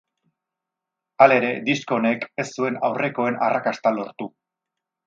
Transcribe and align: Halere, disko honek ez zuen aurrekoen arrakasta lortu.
Halere, 1.25 1.51
disko 1.69 1.99
honek 1.99 2.27
ez 2.45 2.49
zuen 2.57 2.81
aurrekoen 2.91 3.41
arrakasta 3.51 3.97
lortu. 4.01 4.35